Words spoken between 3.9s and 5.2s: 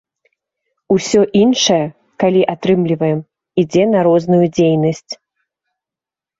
на розную дзейнасць.